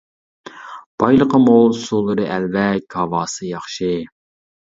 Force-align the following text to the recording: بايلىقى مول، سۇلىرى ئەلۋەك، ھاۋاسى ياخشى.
بايلىقى 1.03 1.41
مول، 1.43 1.75
سۇلىرى 1.81 2.25
ئەلۋەك، 2.37 2.97
ھاۋاسى 3.01 3.51
ياخشى. 3.53 3.93